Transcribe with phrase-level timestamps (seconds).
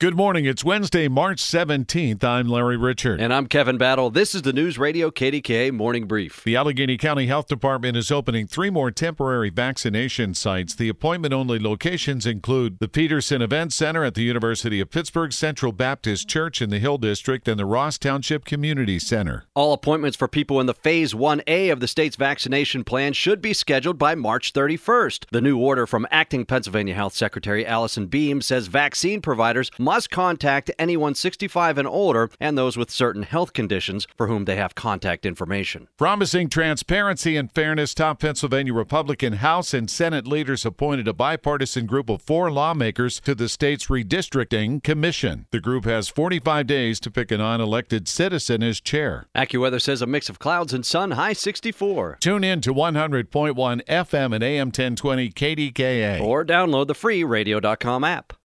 [0.00, 0.46] Good morning.
[0.46, 2.24] It's Wednesday, March 17th.
[2.24, 3.20] I'm Larry Richert.
[3.20, 4.08] And I'm Kevin Battle.
[4.08, 6.42] This is the News Radio KDKA Morning Brief.
[6.42, 10.74] The Allegheny County Health Department is opening three more temporary vaccination sites.
[10.74, 15.70] The appointment only locations include the Petersen Event Center at the University of Pittsburgh, Central
[15.70, 19.44] Baptist Church in the Hill District, and the Ross Township Community Center.
[19.54, 23.52] All appointments for people in the Phase 1A of the state's vaccination plan should be
[23.52, 25.26] scheduled by March 31st.
[25.30, 30.70] The new order from acting Pennsylvania Health Secretary Alison Beam says vaccine providers must contact
[30.78, 35.26] anyone 65 and older and those with certain health conditions for whom they have contact
[35.26, 35.88] information.
[35.96, 42.08] Promising transparency and fairness, top Pennsylvania Republican House and Senate leaders appointed a bipartisan group
[42.08, 45.46] of four lawmakers to the state's redistricting commission.
[45.50, 49.26] The group has 45 days to pick a non elected citizen as chair.
[49.34, 52.18] AccuWeather says a mix of clouds and sun, high 64.
[52.20, 53.24] Tune in to 100.1
[53.86, 56.20] FM and AM 1020 KDKA.
[56.20, 58.34] Or download the free radio.com app.